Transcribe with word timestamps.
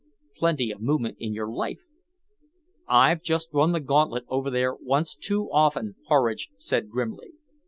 "Plenty 0.35 0.71
of 0.71 0.81
movement 0.81 1.17
in 1.19 1.31
your 1.35 1.47
life!" 1.53 1.77
"I've 2.87 3.21
run 3.53 3.71
the 3.71 3.79
gauntlet 3.79 4.23
over 4.29 4.49
there 4.49 4.73
once 4.73 5.15
too 5.15 5.47
often," 5.51 5.93
Horridge 6.07 6.49
said 6.57 6.89
grimly. 6.89 7.33